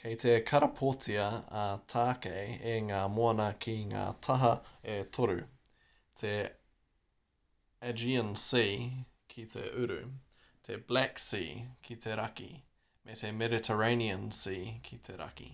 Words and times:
kei 0.00 0.16
te 0.24 0.34
karapotia 0.50 1.22
a 1.60 1.62
tākei 1.94 2.52
e 2.72 2.74
ngā 2.88 3.00
moana 3.14 3.46
ki 3.64 3.74
ngā 3.94 4.04
taha 4.26 4.50
e 4.92 4.98
toru 5.16 5.34
te 6.22 6.30
aegean 7.88 8.30
sea 8.44 8.78
ki 9.34 9.48
te 9.56 9.64
uru 9.86 9.98
te 10.70 10.78
black 10.92 11.24
sea 11.28 11.60
ki 11.88 11.98
te 12.06 12.16
raki 12.24 12.50
me 13.10 13.20
te 13.24 13.32
mediterranean 13.42 14.30
sea 14.44 14.72
ki 14.90 15.02
te 15.10 15.20
raki 15.26 15.50